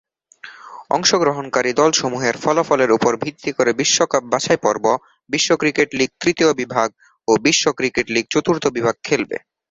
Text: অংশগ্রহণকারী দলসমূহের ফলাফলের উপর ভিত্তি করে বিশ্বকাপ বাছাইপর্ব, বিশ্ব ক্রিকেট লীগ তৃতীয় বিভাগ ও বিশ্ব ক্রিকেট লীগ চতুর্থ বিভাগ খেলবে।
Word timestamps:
অংশগ্রহণকারী 0.89 1.71
দলসমূহের 1.73 2.35
ফলাফলের 2.37 2.91
উপর 2.91 3.11
ভিত্তি 3.23 3.51
করে 3.51 3.71
বিশ্বকাপ 3.73 4.23
বাছাইপর্ব, 4.33 4.85
বিশ্ব 5.29 5.49
ক্রিকেট 5.57 5.89
লীগ 5.93 6.11
তৃতীয় 6.21 6.51
বিভাগ 6.53 6.89
ও 7.27 7.31
বিশ্ব 7.45 7.65
ক্রিকেট 7.77 8.07
লীগ 8.09 8.25
চতুর্থ 8.33 8.63
বিভাগ 8.67 8.95
খেলবে। 9.03 9.37